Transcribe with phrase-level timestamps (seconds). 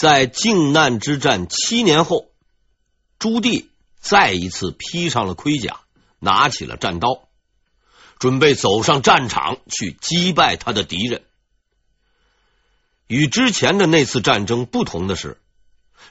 [0.00, 2.30] 在靖难之战七年后，
[3.18, 3.66] 朱棣
[4.00, 5.82] 再一次披上了盔甲，
[6.18, 7.28] 拿起了战刀，
[8.18, 11.22] 准备走上战场去击败他的敌人。
[13.08, 15.38] 与之前的那次战争不同的是，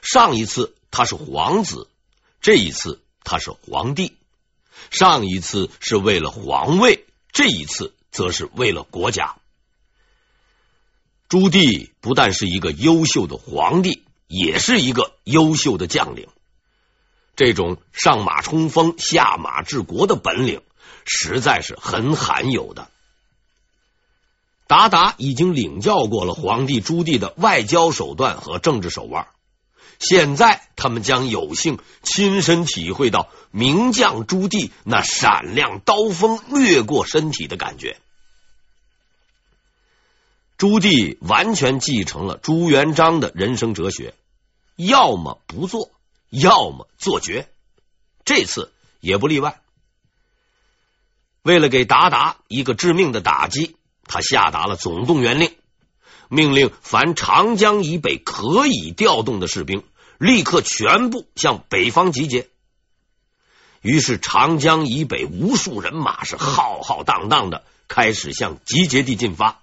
[0.02, 1.88] 上一次他是皇子，
[2.40, 4.16] 这一次他是皇帝。
[4.92, 9.39] 上一次是为了皇位，这一次则是为了国家。
[11.30, 16.26] 朱棣不但是一个优秀的皇帝，也是一个优秀的将领。
[17.36, 20.60] 这种上马冲锋、下马治国的本领，
[21.04, 22.90] 实在是很罕有的。
[24.66, 29.28] 韃靼已经领教过了皇帝朱棣的外交手段和政治手腕，
[30.00, 37.98] 现在他们将有幸亲身体会到名将朱棣那闪亮刀锋掠过身体的感觉。
[40.60, 44.12] 朱棣完全继承了朱元璋的人生哲学，
[44.76, 45.90] 要么不做，
[46.28, 47.48] 要么做绝。
[48.26, 49.62] 这次也不例外。
[51.40, 55.56] 为了给达达一个致命的打击，他下达了总动员令，
[56.28, 59.82] 命令凡长江以北可以调动的士兵，
[60.18, 62.50] 立刻全部向北方集结。
[63.80, 69.62] 于是，长江以北无数人马是浩浩荡荡的开始向集结地进发。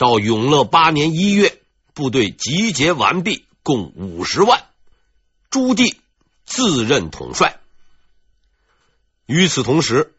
[0.00, 1.60] 到永乐八年一月，
[1.92, 4.64] 部队集结完毕，共五十万。
[5.50, 5.94] 朱棣
[6.46, 7.60] 自任统帅。
[9.26, 10.14] 与此同时，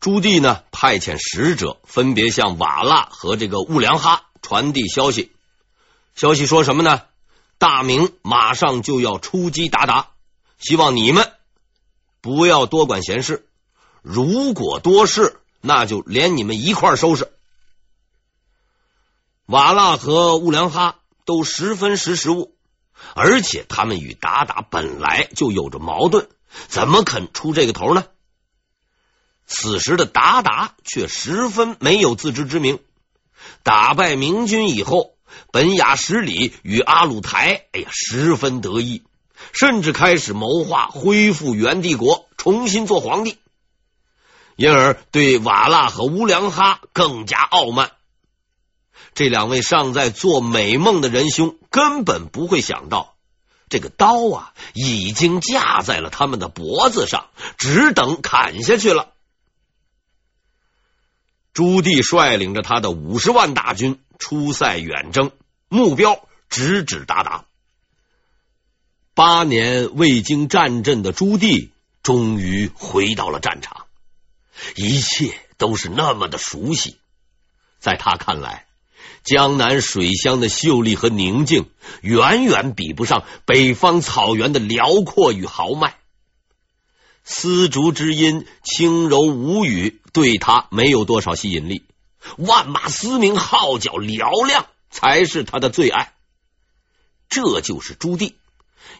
[0.00, 5.32] 朱棣呢派遣使者，分别向瓦剌和这个兀良哈传递消息。
[6.14, 7.00] 消息说什么呢？
[7.56, 10.08] 大明马上就要出击鞑靼，
[10.58, 11.32] 希望你们
[12.20, 13.48] 不要多管闲事。
[14.02, 17.32] 如果多事，那就连你们一块收拾。
[19.52, 22.54] 瓦剌和兀良哈都十分识时务，
[23.14, 26.26] 而且他们与鞑靼本来就有着矛盾，
[26.68, 28.06] 怎么肯出这个头呢？
[29.46, 32.78] 此时的鞑靼却十分没有自知之明。
[33.62, 35.16] 打败明军以后，
[35.50, 39.02] 本雅失礼与阿鲁台，哎呀，十分得意，
[39.52, 43.36] 甚至开始谋划恢复元帝国，重新做皇帝，
[44.56, 47.92] 因而对瓦剌和兀良哈更加傲慢。
[49.14, 53.14] 这两位尚在做美梦的仁兄根本不会想到，
[53.68, 59.12] 这个刀啊已经架在了他们的脖子上，只等砍下去了。
[61.52, 65.30] 朱棣率领着他的五十万大军出塞远征，
[65.68, 67.44] 目标直指韃靼。
[69.14, 71.68] 八年未经战阵的朱棣
[72.02, 73.84] 终于回到了战场，
[74.74, 76.98] 一切都是那么的熟悉，
[77.78, 78.66] 在他看来。
[79.24, 81.66] 江南水乡的秀丽和宁静，
[82.00, 85.94] 远远比不上北方草原的辽阔与豪迈。
[87.24, 91.84] 丝竹之音轻柔无语，对他没有多少吸引力。
[92.36, 96.12] 万马嘶鸣，号角嘹亮，才是他的最爱。
[97.28, 98.32] 这就是朱棣，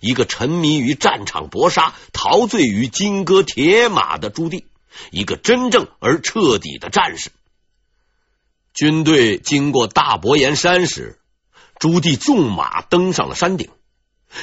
[0.00, 4.64] 一个沉迷于战场搏杀、陶醉于金戈铁马的朱棣，
[5.10, 7.30] 一个真正而彻底的战士。
[8.74, 11.18] 军队经过大伯岩山时，
[11.78, 13.68] 朱棣纵马登上了山顶，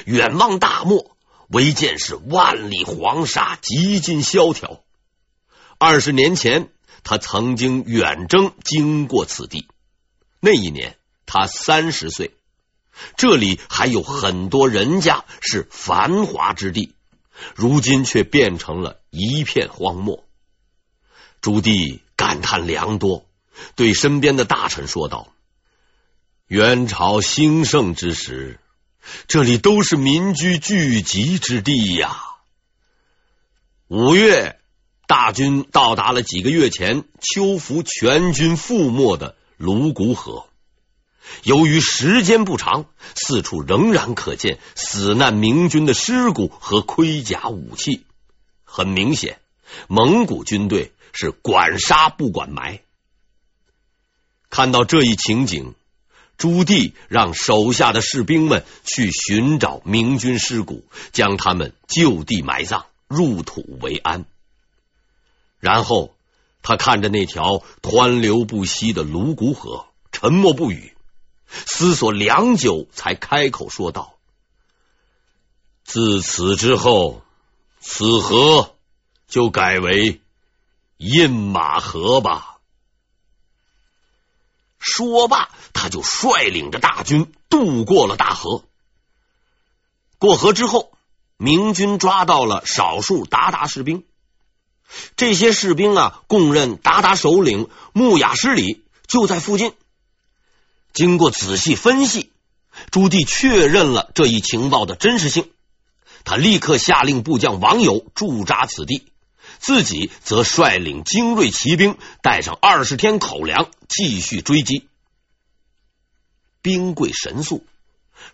[0.06, 1.18] 远望大漠，
[1.48, 4.84] 唯见是万里黄沙，极尽萧条。
[5.80, 6.70] 二十年前，
[7.04, 9.68] 他曾经远征经过此地，
[10.40, 12.36] 那一年他三十岁。
[13.16, 16.94] 这里还有很多人家，是繁华之地，
[17.56, 20.24] 如今却变成了一片荒漠。
[21.42, 23.26] 朱棣感叹良多。
[23.76, 25.28] 对身边的大臣说道
[26.48, 28.60] ：“元朝兴盛之时，
[29.28, 32.16] 这里都是民居聚集之地呀。”
[33.88, 34.60] 五月，
[35.08, 40.46] 大军到达了几个月前秋服全军覆没的芦谷河。
[41.44, 48.06] 由于时间不长，四处仍然可见死难明军的尸骨和盔甲武器。
[48.64, 49.40] 很明显，
[49.88, 52.82] 蒙古军队是管杀不管埋。
[54.50, 55.76] 看到这一情景，
[56.38, 64.26] 朱棣让手下的士兵们去寻找明军尸骨，将他们就地埋葬，入土为安。
[65.60, 66.16] 然后
[66.62, 70.96] 他看着那条湍流不息的泸沽河，沉默不语，
[71.48, 74.16] 思索良久，才开口说道
[75.84, 77.22] ：“自此之后，
[77.82, 78.76] 此河
[79.28, 80.22] 就改为
[80.98, 82.56] 印马河吧。”
[84.80, 88.64] 说罢，他就率领着大军渡过了大河，
[90.18, 90.92] 过河之后，
[91.38, 94.04] 明军抓到了少数鞑靼士兵。
[95.16, 99.74] 这些士兵啊，供认鞑靼首领木雅失礼就在附近。
[100.94, 102.32] 经过仔细分析，
[102.90, 105.52] 朱棣确认了这一情报的真实性。
[106.24, 109.06] 他立刻下令部将王友驻扎此地，
[109.60, 114.88] 自己则率领精锐骑兵，带上二十天口粮，继续追击。
[116.62, 117.66] 兵贵神速，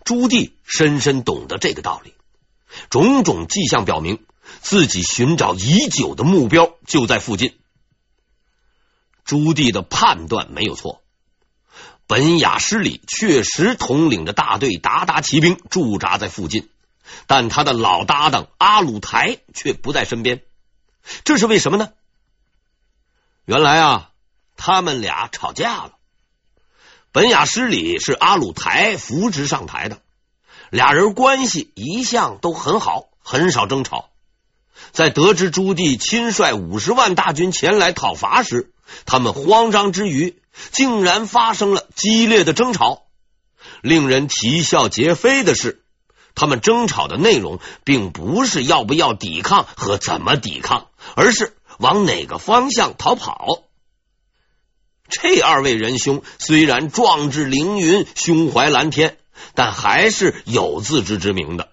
[0.04, 2.14] 朱棣深深懂得这个道理。
[2.90, 4.24] 种种迹象表明，
[4.62, 7.58] 自己寻找已久的目标就在附近。
[9.24, 11.02] 朱棣的判断没有错，
[12.06, 16.70] 本雅失礼确实统领着大队鞑靼骑兵驻扎在附近，
[17.26, 20.44] 但他的老搭档阿鲁台却不在身边，
[21.24, 21.90] 这是为什么呢？
[23.46, 24.10] 原来啊，
[24.58, 25.92] 他们俩吵架了。
[27.12, 30.02] 本雅失礼是阿鲁台扶植上台的，
[30.70, 34.10] 俩人关系一向都很好，很少争吵。
[34.92, 38.74] 在得知朱棣亲率五十万大军前来讨伐时，
[39.06, 40.42] 他们慌张之余，
[40.72, 43.04] 竟然发生了激烈的争吵。
[43.82, 45.85] 令人啼笑皆非的是，
[46.36, 53.64] 他们争吵的内容并不是要不要抵抗和怎么抵抗，而是往哪个方向逃跑。
[55.08, 59.18] 这二位仁兄虽然壮志凌云、胸怀蓝天，
[59.54, 61.70] 但还是有自知之明的。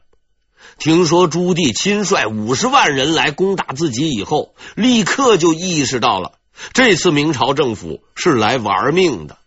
[0.79, 6.32] 听说朱棣亲率五十万人来攻打自己以后，立刻就意识到了
[6.73, 9.38] 这次明朝政府是来玩命的。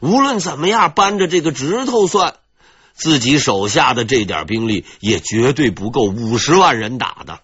[0.00, 2.34] 无论怎么样，扳着这个指头算，
[2.98, 7.40] 自己手下的这点兵力也绝对不够五十万人打的。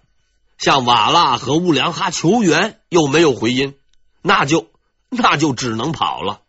[0.58, 3.76] 向瓦剌和兀良哈求援，又没有回音，
[4.20, 4.68] 那就
[5.08, 6.40] 那就只能跑了。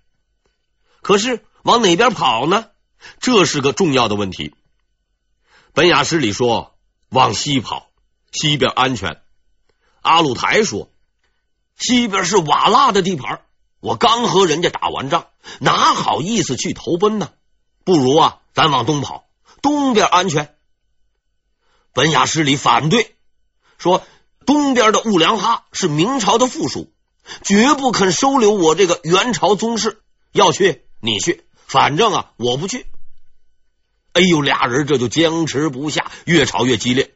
[1.01, 2.65] 可是往哪边跑呢？
[3.19, 4.55] 这是个重要的问题。
[5.73, 6.75] 本雅失里说
[7.09, 7.89] ：“往西跑，
[8.31, 9.21] 西边安全。”
[10.01, 10.89] 阿鲁台说
[11.77, 13.41] ：“西边是瓦剌的地盘，
[13.81, 15.27] 我刚和人家打完仗，
[15.59, 17.33] 哪好意思去投奔呢？
[17.85, 19.25] 不如啊，咱往东跑，
[19.61, 20.53] 东边安全。”
[21.93, 23.15] 本雅失里反对
[23.77, 24.03] 说
[24.45, 26.91] ：“东边的兀良哈是明朝的附属，
[27.43, 30.01] 绝不肯收留我这个元朝宗室。
[30.33, 32.85] 要去你去，反正啊，我不去。”
[34.11, 37.15] 哎呦，俩人这就僵持不下，越吵越激烈。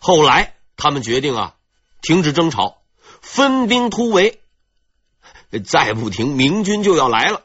[0.00, 1.54] 后来他们决定啊，
[2.02, 2.82] 停止争吵，
[3.20, 4.40] 分兵突围。
[5.66, 7.42] 再不停，明军就要来了。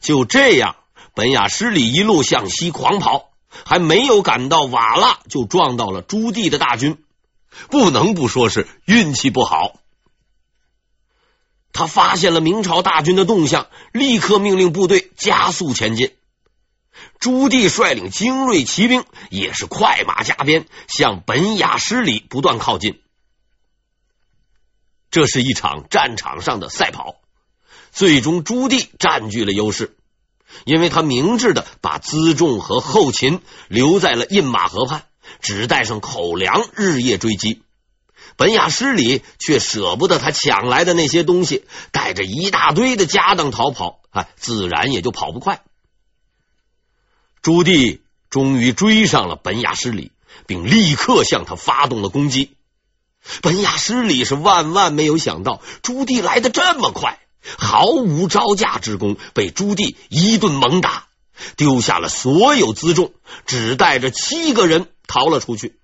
[0.00, 0.76] 就这样，
[1.14, 3.30] 本雅失礼一路向西狂跑，
[3.64, 7.02] 还没有赶到瓦剌，就撞到了朱棣的大军。
[7.70, 9.78] 不能不说是运气不好。
[11.72, 16.14] 他发现了明朝大军的动向，立刻命令部队加速前进。
[17.18, 23.00] 朱棣率领精锐骑兵，也是快马加鞭，向本雅失礼不断靠近。
[25.10, 27.16] 这是一场战场上的赛跑，
[27.92, 29.96] 最终朱棣占据了优势，
[30.64, 35.02] 因为他明智的把辎重和后勤留在了印马河畔，
[35.40, 37.62] 只带上口粮，日夜追击。
[38.36, 45.62] 本雅失礼却舍不得他抢来的那些东西，带着一大堆的家当逃跑，哎，自然也就跑不快。
[47.42, 50.10] 朱棣终于追上了本雅失礼，
[50.46, 52.56] 并立刻向他发动了攻击。
[53.40, 57.20] 本雅失礼是万万没有想到，朱棣来的这么快，
[57.58, 61.06] 毫无招架之功，被朱棣一顿猛打，
[61.56, 63.12] 丢下了所有辎重，
[63.46, 65.76] 只带着七个人逃了出去。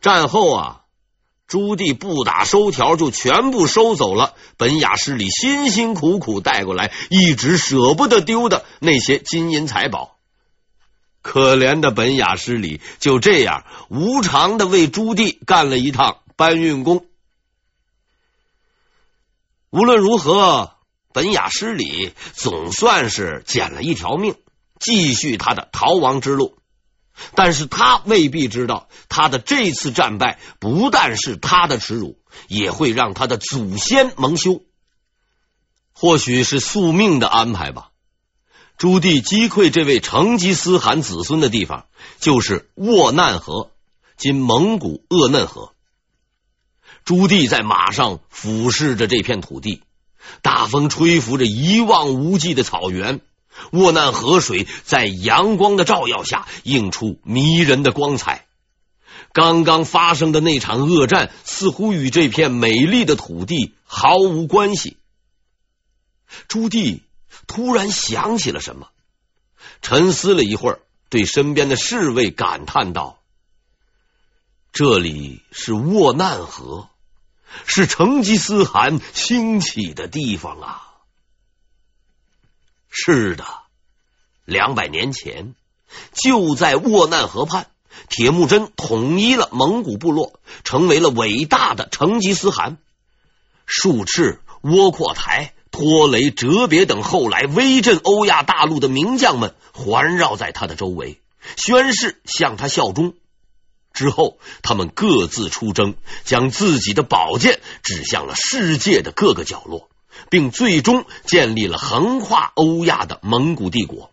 [0.00, 0.80] 战后啊。
[1.50, 10.18] 朱棣不打收条，就全部收走了本雅失礼辛辛苦苦带过来，一直舍不得丢的那些金银财宝。
[11.22, 17.06] 可怜的本雅失礼就这样无偿的为朱棣干了一趟搬运工。
[19.70, 20.72] 无论如何，
[21.12, 24.34] 本雅失礼总算是捡了一条命，
[24.80, 26.58] 继续他的逃亡之路。
[27.34, 34.62] 但是他未必知道，他的这次战败不但是他的耻辱，也会让他的祖先蒙羞。
[35.92, 37.90] 或许是宿命的安排吧。
[38.76, 41.86] 朱棣击溃这位成吉思汗子孙的地方，
[42.20, 43.72] 就是沃难河，
[44.16, 45.74] 今蒙古鄂嫩河。
[47.08, 49.82] 朱棣在马上俯视着这片土地，
[50.42, 53.22] 大风吹拂着一望无际的草原。
[53.70, 58.46] 沃难河水在阳光的照耀下映出迷人的光彩。
[59.32, 64.98] 刚刚发生的那场恶战似乎与这片美丽的土地毫无关系。
[66.46, 67.00] 朱棣
[67.46, 68.88] 突然想起了什么，
[69.80, 73.18] 沉思了一会儿，对身边的侍卫感叹道
[74.74, 76.90] ：“这里是沃难河，
[77.66, 80.82] 是成吉思汗兴起的地方啊！”
[82.90, 83.44] 是的，
[84.44, 85.54] 两百年前，
[86.12, 87.66] 就在沃难河畔，
[88.08, 92.78] 铁木真统一了蒙古部落，成为了伟大的成吉思汗。
[93.66, 101.20] 术赤、窝阔台、拖雷、哲别等后来威震欧亚大陆的名将们环绕在他的周围，
[101.56, 103.14] 宣誓向他效忠。
[103.92, 109.88] 之后，他们各自出征，将自己的宝剑指向了世界的各个角落，
[110.30, 114.10] 并最终建立了横跨欧亚的蒙古帝国。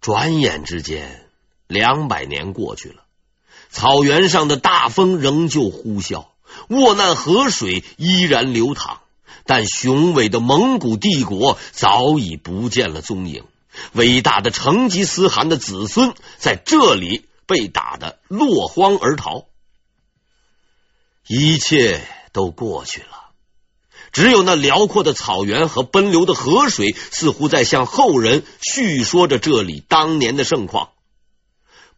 [0.00, 1.24] 转眼之间，
[1.66, 3.02] 两百年过去了，
[3.70, 6.26] 草原上的大风仍旧呼啸。
[6.68, 9.00] 沃难河水依然流淌，
[9.44, 13.44] 但雄伟的蒙古帝国早已不见了踪影。
[13.92, 19.46] 伟大的成吉思汗的子孙在这里被打得落荒而逃，
[21.26, 23.30] 一切都过去了。
[24.12, 30.90] 只有那辽阔的草原和奔流的河水，似乎在向后人叙说着这里当年的盛况。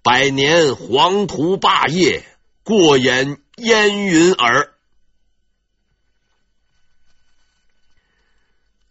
[0.03, 2.25] 百年黄土霸业，
[2.63, 3.43] 过眼。
[3.61, 4.73] 烟云耳。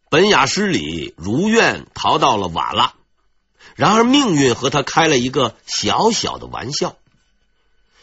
[0.09, 2.96] 本雅失里如愿逃到了瓦剌，
[3.77, 6.97] 然而命运和他开了一个小小的玩笑。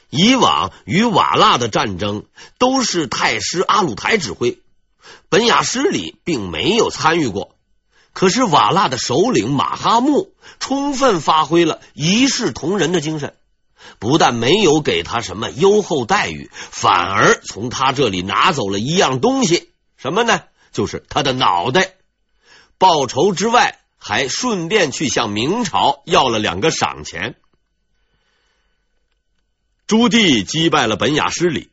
[0.09, 2.25] 以往与瓦剌的战争
[2.59, 4.61] 都是太师阿鲁台指挥，
[5.29, 7.57] 本雅失里并没有参与过。
[8.13, 13.35] 可是瓦剌的首领马哈木充分发挥了一视同仁的精神。
[13.99, 20.43] 不但没有给他什么优厚待遇，反而从他这里拿走了一样东西，什么呢？
[20.73, 21.95] 就是他的脑袋。
[22.79, 27.37] 报仇之外，还顺便去向明朝要了两个赏钱。
[29.87, 31.71] 朱棣击败了本雅失里，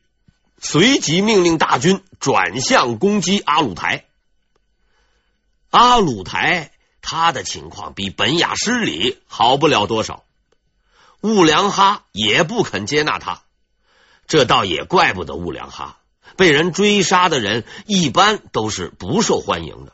[0.58, 4.06] 随即命令大军转向攻击阿鲁台。
[5.68, 6.72] 阿鲁台
[7.02, 10.24] 他的情况比本雅失里好不了多少。
[11.20, 13.42] 兀良哈也不肯接纳他，
[14.26, 15.98] 这倒也怪不得兀良哈。
[16.38, 19.92] 被人追杀的人一般都是不受欢迎的。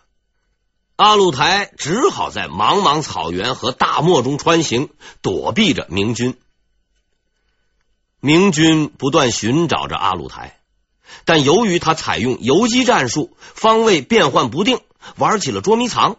[0.98, 4.90] 阿鲁台只好在茫茫草原和大漠中穿行，
[5.22, 6.36] 躲避着明军。
[8.18, 10.58] 明军不断寻找着阿鲁台，
[11.24, 14.80] 但由于他采用游击战术，方位变幻不定，
[15.14, 16.16] 玩起了捉迷藏，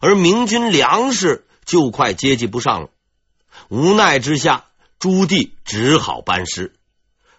[0.00, 2.88] 而明军粮食就快接济不上了。
[3.68, 4.64] 无奈之下，
[4.98, 6.74] 朱棣只好班师。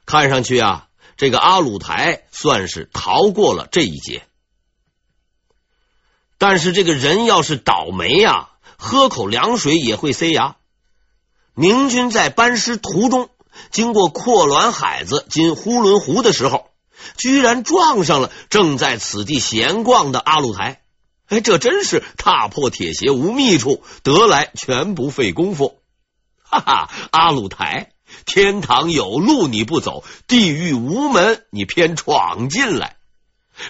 [0.06, 4.28] 看上去啊，这个阿鲁台算是逃过了这一劫。
[6.42, 10.56] 但是这个人要是倒霉呀，喝口凉水也会塞牙。
[11.54, 13.30] 明军在班师途中，
[13.70, 16.72] 经过阔銮海子（今呼伦湖）的时候，
[17.16, 20.82] 居然撞上了正在此地闲逛的阿鲁台。
[21.28, 25.78] 哎，这真是踏破铁鞋无觅处，得来全不费工夫。
[26.42, 27.92] 哈哈，阿鲁台，
[28.26, 32.96] 天堂有路你不走，地狱无门你偏闯进来。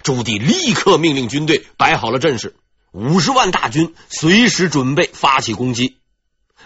[0.03, 2.55] 朱棣立刻命令军队摆好了阵势，
[2.91, 5.97] 五十万大军随时准备发起攻击，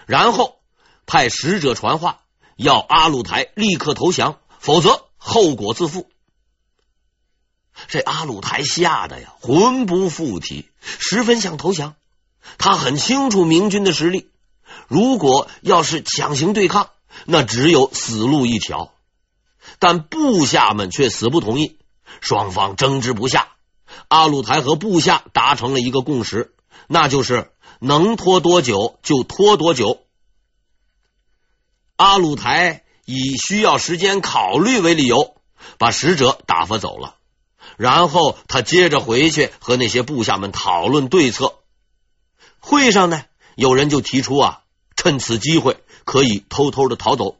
[0.07, 0.57] 然后
[1.05, 2.21] 派使者传话，
[2.55, 6.09] 要阿鲁台立刻投降，否则后果自负。
[7.87, 11.95] 这阿鲁台吓得呀，魂不附体，十分想投降。
[12.57, 14.31] 他很清楚明军的实力。
[14.87, 16.89] 如果要是强行对抗，
[17.25, 18.93] 那只有死路一条。
[19.77, 21.77] 但部下们却死不同意，
[22.21, 23.54] 双方争执不下。
[24.07, 26.53] 阿鲁台和部下达成了一个共识，
[26.87, 30.01] 那就是能拖多久就拖多久。
[31.95, 35.35] 阿鲁台以需要时间考虑为理由，
[35.77, 37.15] 把使者打发走了。
[37.77, 41.55] 然后他接着回去和那些部下们讨论对策。
[42.59, 43.23] 会上呢，
[43.55, 44.61] 有人就提出啊。
[44.95, 47.37] 趁此机会，可以偷偷的逃走，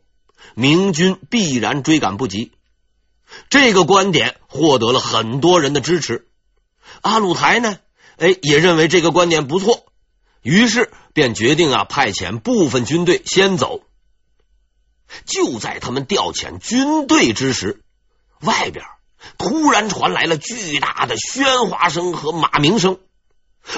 [0.54, 2.52] 明军必然追赶不及。
[3.50, 6.28] 这个观点获得了很多人的支持。
[7.06, 7.78] 阿鲁台呢，
[8.18, 9.86] 哎，也认为这个观点不错，
[10.42, 13.82] 于是便决定啊，派遣部分军队先走。
[15.24, 17.84] 就在他们调遣军队之时，
[18.42, 18.84] 外边
[19.38, 22.98] 突然传来了巨大的喧哗声和马鸣声。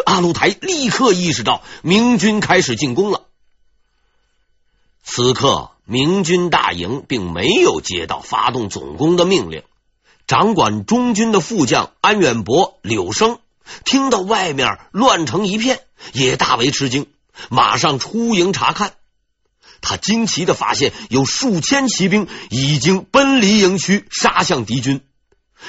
[0.06, 3.26] 阿鲁台立刻意识到明军开始进攻了。
[5.04, 9.64] 此刻，明军大营并没有接到发动总攻的命令。
[10.28, 13.40] 掌管中军的副将安远伯、柳生
[13.86, 15.80] 听到外面乱成一片，
[16.12, 17.08] 也大为吃惊，
[17.50, 18.94] 马上出营查看。
[19.80, 25.02] 他惊奇的发现，有数千骑兵已经奔离营区，杀向敌军。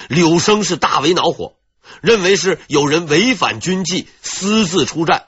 [0.09, 1.55] 柳生是大为恼火，
[2.01, 5.27] 认为是有人违反军纪，私自出战。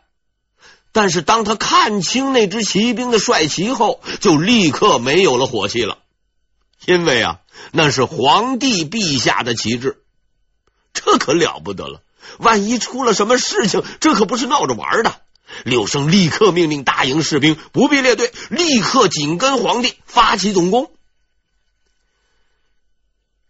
[0.93, 5.99] 但是当他看清那支骑兵的帅旗后，就立刻没有了火气了，
[6.85, 7.39] 因为啊，
[7.73, 10.03] 那是皇帝陛下的旗帜，
[10.93, 12.03] 这可了不得了。
[12.39, 15.21] 万一出了什么事情，这可不是闹着玩的。
[15.65, 20.93] 柳生立刻命令大营士兵不必列队，立刻紧跟皇帝发起总攻。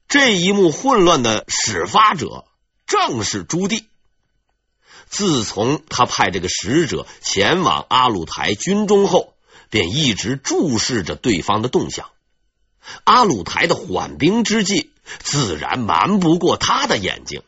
[0.08, 2.46] 这一幕混乱的始发者
[2.86, 3.84] 正是朱棣。
[5.08, 9.34] 自从他派这个使者前往阿鲁台军中后，
[9.68, 12.10] 便一直注视着对方的动向。
[13.04, 17.42] 阿鲁台的缓兵之计，自然瞒不过他的眼睛。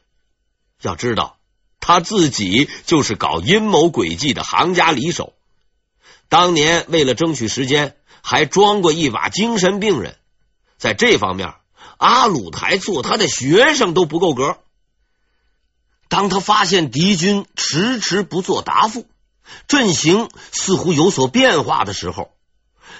[0.80, 1.36] 要知道，
[1.80, 5.32] 他自己就是搞阴谋诡计的行家里手。
[6.28, 10.16] 当年为了争取时间，还装过一把精神病人。
[10.78, 11.54] 在这方面，
[11.98, 14.58] 阿鲁台做他的学生都不够格。
[16.08, 19.06] 当他发现敌军迟迟不做答复，
[19.68, 22.32] 阵型似乎有所变化的时候，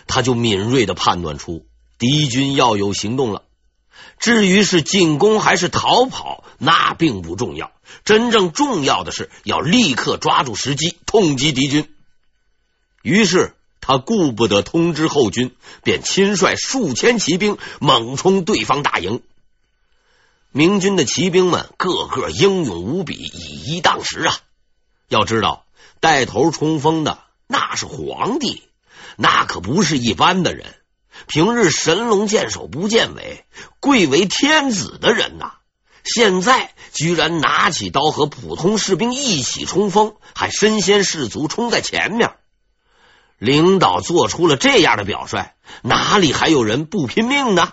[0.07, 1.67] 他就敏锐的判断出
[2.03, 3.45] 敌军要有行动了。
[4.19, 7.71] 至于是进攻还是逃跑，那并不重要。
[8.05, 11.89] 真正重要的是要立刻抓住时机，痛击敌军。
[13.03, 15.55] 于是他顾不得通知后军，
[15.85, 19.23] 便亲率数千骑兵猛冲对方大营。
[20.51, 24.41] 明军的骑兵们个个英勇无比，以一当十啊！
[25.07, 25.65] 要知道，
[26.01, 28.65] 带头冲锋的那是皇帝，
[29.15, 30.75] 那可不是一般的人。
[31.27, 33.45] 平日神龙见首不见尾，
[33.81, 35.55] 贵为天子的人呐，
[36.05, 42.37] 现在居然拿起刀和普通士兵一起冲锋，还身先士卒冲在前面。
[43.39, 45.53] 领导做出了这样的表率，
[45.83, 47.73] 哪里还有人不拼命呢？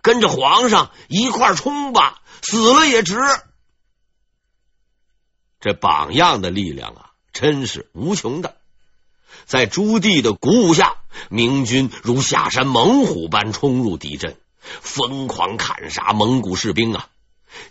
[0.00, 3.18] 跟着皇上一块冲吧，死了也值。
[5.60, 8.56] 这榜样的力量啊，真是无穷的。
[9.44, 10.97] 在朱棣的鼓舞下，
[11.28, 14.36] 明军如下山猛虎般冲入敌阵，
[14.80, 17.08] 疯狂砍杀蒙古士兵啊！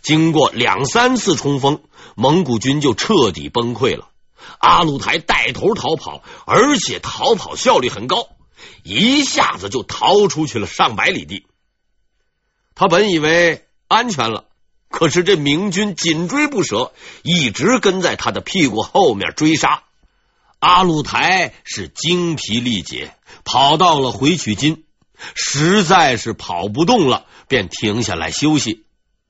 [0.02, 1.80] 经过两三次冲锋，
[2.14, 4.08] 蒙古军就彻底崩溃了。
[4.58, 8.28] 阿鲁台带头逃跑，而且逃跑效率很高，
[8.82, 11.46] 一下子就逃出去了上百里地。
[12.74, 14.44] 他本以为安全了，
[14.90, 19.82] 可是这明军紧追不舍，一直跟在他的屁股后面追杀。
[20.60, 24.84] 阿鲁台是精疲力竭，跑到了回曲津，
[25.34, 28.84] 实在是跑不动了，便停下来休息。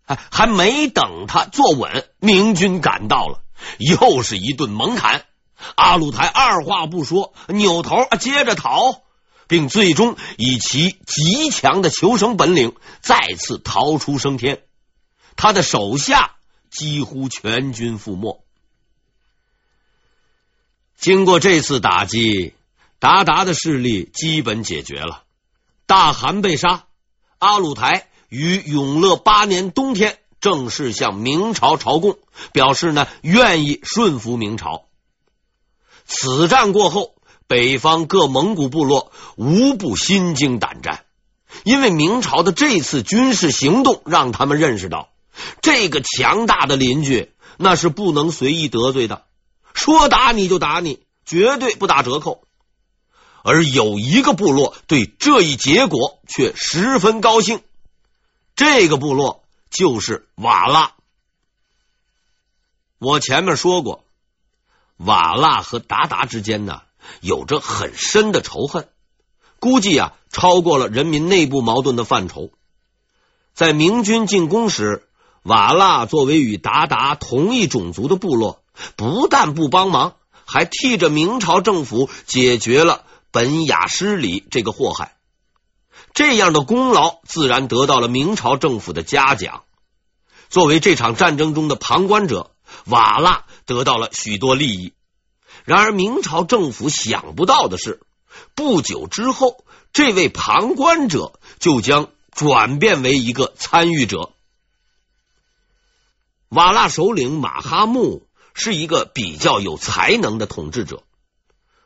[0.05, 3.43] 还还没等他坐稳，明军赶到了，
[3.79, 5.25] 又是一顿猛砍。
[5.75, 9.03] 阿鲁台二话不说，扭头接着逃。
[9.51, 14.61] 并最终以其极强的求生本领再次逃出升天，
[15.37, 16.33] 他的手下
[16.71, 18.45] 几乎全军覆没。
[20.99, 22.53] 经过这次打击，
[23.01, 25.25] 鞑靼的势力基本解决了。
[25.87, 26.85] 大汗被杀，
[27.39, 32.19] 阿鲁台于永乐八年冬天正式向明朝朝贡，
[32.53, 34.85] 表示呢愿意顺服明朝。
[36.07, 37.15] 此战过后。
[37.51, 41.07] 北方各蒙古部落无不心惊胆战，
[41.65, 45.09] 因为明朝的这次军事行动让他们认识到，
[45.63, 49.25] 这个强大的邻居那是不能随意得罪的，
[49.73, 52.43] 说打你就打你，绝对不打折扣。
[53.43, 57.63] 而有一个部落对这一结果却十分高兴，
[58.57, 60.93] 这个部落就是瓦剌。
[62.99, 64.05] 我前面说过，
[64.97, 66.83] 瓦剌和韃靼之间呢。
[67.21, 68.89] 有着很深的仇恨，
[69.61, 72.51] 估计啊超过了人民内部矛盾的范畴。
[73.55, 75.09] 在明军进攻时，
[75.43, 78.63] 瓦剌作为与韃靼同一种族的部落，
[78.97, 85.17] 不但不帮忙，还替着明朝政府解决了本雅失里这个祸害。
[86.15, 89.65] 这样的功劳自然得到了明朝政府的嘉奖。
[90.49, 92.53] 作为这场战争中的旁观者，
[92.87, 94.95] 瓦剌得到了许多利益。
[95.65, 98.01] 然而，明朝政府想不到的是，
[98.55, 104.33] 不久之后，这位旁观者就将转变为一个参与者。
[106.49, 111.03] 瓦剌首领马哈木是一个比较有才能的统治者，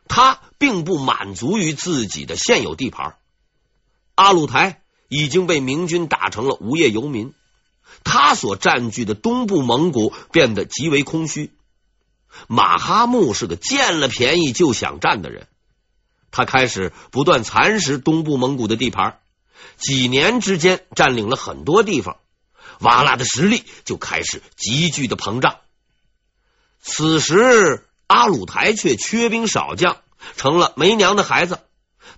[0.06, 3.16] 他并不满足于自己的现有地盘。
[4.14, 7.34] 阿鲁台已经被明军打成了无业游民，
[8.04, 11.50] 他所占据的东部蒙古变得极为空虚。
[12.46, 15.48] 马哈木是个见了便宜就想占的人，
[16.30, 19.18] 他开始不断蚕食东部蒙古的地盘，
[19.78, 22.18] 几年之间占领了很多地方，
[22.78, 25.56] 瓦剌的实力就开始急剧的膨胀。
[26.80, 29.96] 此时阿鲁台却缺兵少将，
[30.36, 31.60] 成了没娘的孩子，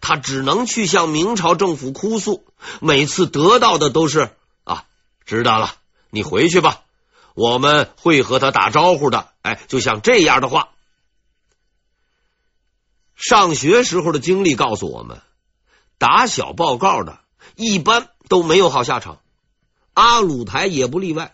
[0.00, 2.44] 他只能去向明朝政府哭诉，
[2.80, 4.30] 每次得到的都是
[4.64, 4.84] 啊，
[5.24, 5.74] 知道了，
[6.10, 6.82] 你回去吧。
[7.34, 10.68] 我们会和他打招呼的，哎，就像这样的话。
[13.16, 15.20] 上学时候的经历告诉我们，
[15.98, 17.20] 打小报告的
[17.56, 19.20] 一般都没有好下场，
[19.94, 21.33] 阿鲁台也不例外。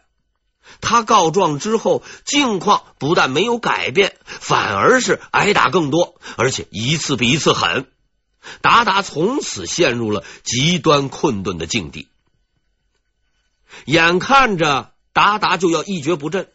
[0.80, 7.86] 他告状之后，境况不但没有改变，反而是挨打更多，而且一次比一次狠。
[8.62, 12.08] 达达从此陷入了极端困顿的境地，
[13.84, 14.92] 眼看着。
[15.12, 16.48] 达达就要一蹶不振，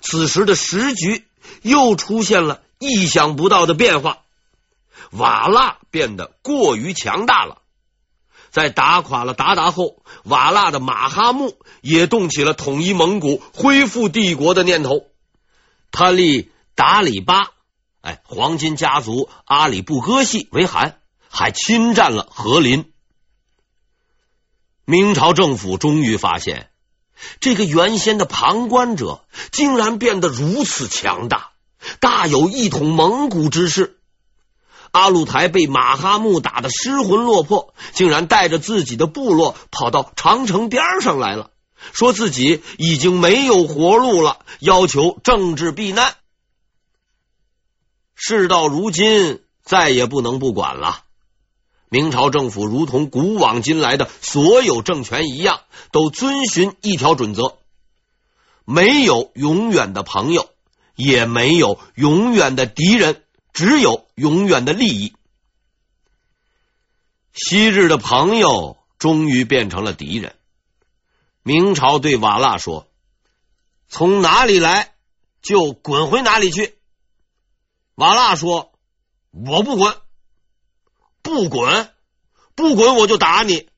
[0.00, 1.26] 此时的时局
[1.60, 4.20] 又出现了意想不到的变化。
[5.10, 7.60] 瓦剌变得过于强大了，
[8.52, 15.06] 在打垮了鞑靼后，瓦剌的马哈木也动起了统一蒙古、恢复帝国的念头。
[15.90, 17.50] 他立达里巴，
[18.02, 22.92] 哎，黄金家族阿里不哥系为汗，还侵占了和林。
[24.84, 26.68] 明朝政府终于发现。
[27.40, 31.52] 这个原先的旁观者竟然变得如此强大，
[32.00, 34.01] 大有一统蒙古之势。
[34.92, 41.50] 阿鲁台被马哈木打得失魂落魄，竟然带着自己的部落跑到长城边上来了，
[41.92, 46.14] 说自己已经没有活路了，要求政治避难。
[48.14, 51.04] 事到如今，再也不能不管了。
[51.88, 57.56] 明朝政府如同古往今来的所有政权一样，都遵循一条准则：
[58.64, 60.50] 没有永远的朋友，
[60.96, 65.14] 也没有永远的敌人，只有永远的利益。
[67.32, 70.36] 昔日的朋友终于变成了敌人。
[71.42, 72.88] 明朝对瓦剌说
[73.88, 74.94] ：“从哪里来
[75.40, 76.78] 就滚回哪里去。”
[77.96, 78.72] 瓦剌说
[79.30, 79.96] ：“我不滚。”
[81.22, 81.94] 不滚，
[82.56, 83.70] 不滚，我就打你！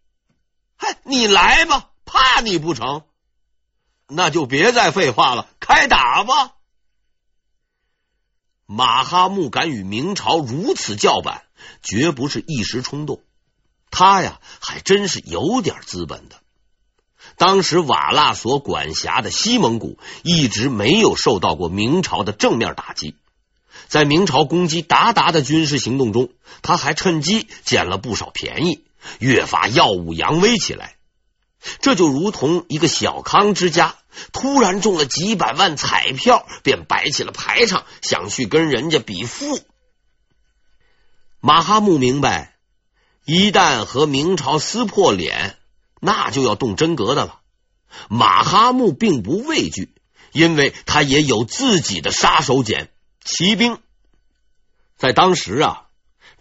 [0.76, 3.04] 嗨，你来吧，怕你不成？
[4.08, 6.54] 那就别再废话了，开打吧！
[8.66, 11.42] 马哈木敢与明朝如此叫板，
[11.82, 13.20] 绝不是一时冲动，
[13.90, 16.36] 他呀，还真是有点资本的。
[17.36, 23.16] 当时瓦剌所管辖的西蒙古一直没有受到过明朝的正面打击。
[23.88, 26.30] 在明朝攻击鞑靼的军事行动中，
[26.62, 28.84] 他还趁机捡了不少便宜，
[29.18, 30.93] 越发耀武扬威起来。
[31.80, 33.96] 这就如同一个小康之家
[34.32, 39.60] 突然中了几百万彩票，便摆起了排场，想去跟人家比富。
[41.40, 42.56] 马哈木明白，
[43.24, 45.58] 一旦和明朝撕破脸，
[46.00, 47.40] 那就要动真格的了。
[48.08, 49.94] 马哈木并不畏惧，
[50.32, 52.88] 因为他也有自己的杀手锏。
[53.24, 53.78] 骑兵
[54.96, 55.83] 在当时啊，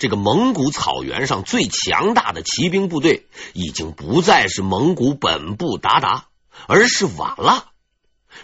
[0.04, 6.24] 这个蒙古草原上最强大的骑兵部队，已经不再是蒙古本部韃靼，
[6.68, 7.68] 而是瓦剌。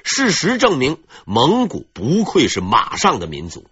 [0.05, 3.65] 事实证明，蒙古不愧是马上的民族，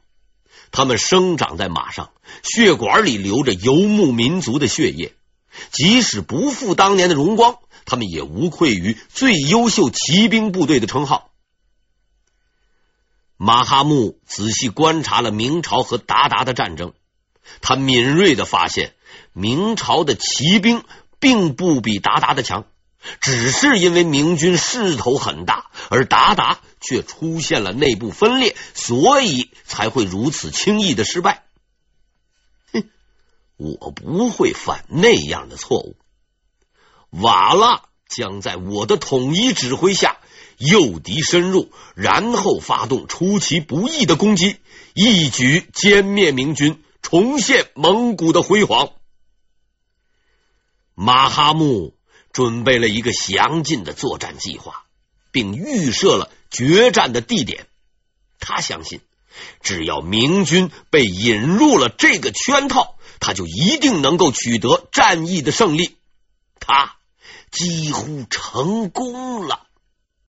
[0.69, 2.11] 他们生长在马上，
[2.43, 5.13] 血管里流着游牧民族的血液。
[5.71, 11.31] 即使不复当年的荣光，他们也无愧于最优秀骑兵部队的称号。
[13.37, 16.91] 马哈木仔细观察了明朝和韃靼的战争，
[17.61, 18.93] 他敏锐的发现，
[19.33, 20.83] 明朝的骑兵
[21.19, 22.65] 并不比鞑靼的强，
[23.21, 31.43] 只是因为明军势头很大，而鞑靼却出现了内部分裂，所以才会如此轻易的失败。
[32.73, 32.89] 哼，
[33.57, 35.95] 我不会犯那样的错误。
[37.09, 40.17] 瓦剌将在我的统一指挥下。
[40.59, 44.55] 诱敌深入，然后发动出其不意的攻击，
[44.95, 48.91] 一举歼灭明军，重现蒙古的辉煌。
[50.93, 51.95] 马哈木
[52.33, 54.83] 准备了一个详尽的作战计划，
[55.31, 57.67] 并预设了决战的地点。
[58.41, 58.99] 他相信，
[59.61, 65.95] 只要明军被引入了这个圈套，他就一定能够取得战役的胜利。
[66.59, 66.97] 他
[67.49, 69.66] 几乎成功了。